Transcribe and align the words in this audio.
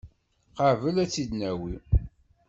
Qabel 0.57 0.95
ad 1.03 1.09
tt-id-nawi. 1.09 1.73